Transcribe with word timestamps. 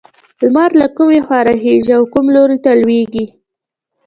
لمر 0.41 0.71
له 0.81 0.87
کومې 0.95 1.19
خوا 1.25 1.39
راخيژي 1.49 1.91
او 1.97 2.03
کوم 2.13 2.25
لور 2.35 2.51
ته 2.63 2.71
لوېږي؟ 2.81 3.25